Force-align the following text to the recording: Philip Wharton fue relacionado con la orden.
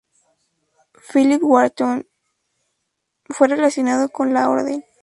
Philip 1.13 1.43
Wharton 1.43 2.07
fue 3.29 3.47
relacionado 3.49 4.09
con 4.09 4.33
la 4.33 4.49
orden. 4.49 4.83